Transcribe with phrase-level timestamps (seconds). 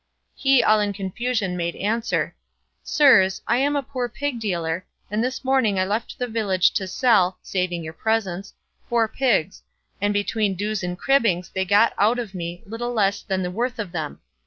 [0.33, 2.33] He all in confusion made answer,
[2.81, 6.87] "Sirs, I am a poor pig dealer, and this morning I left the village to
[6.87, 8.51] sell (saving your presence)
[8.89, 9.61] four pigs,
[10.01, 13.77] and between dues and cribbings they got out of me little less than the worth
[13.77, 14.21] of them.